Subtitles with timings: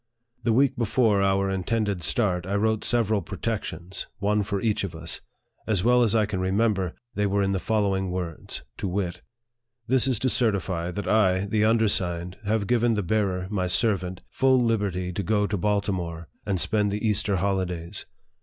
[0.41, 4.95] The week before our intended start, I wrote sev eral protections, one for each of
[4.95, 5.21] us.
[5.67, 9.21] As well as I can remember, they were in the following words, to wit:"
[9.89, 14.59] THIS is to certify that I, the undersigned, have given the bearer, my servant, full
[14.59, 16.51] liberty to go to Baltimore, LIFE OF FREDERICK DOUGLASS.
[16.51, 18.05] 87 and spend the Easter holidays.